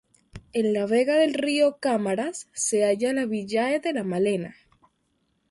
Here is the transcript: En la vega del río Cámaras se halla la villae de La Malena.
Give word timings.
En 0.53 0.73
la 0.73 0.87
vega 0.87 1.13
del 1.17 1.35
río 1.35 1.77
Cámaras 1.77 2.49
se 2.53 2.83
halla 2.85 3.13
la 3.13 3.27
villae 3.27 3.79
de 3.79 3.93
La 3.93 4.03
Malena. 4.03 4.55